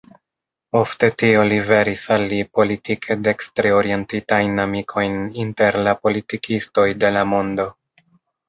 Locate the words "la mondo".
7.19-7.69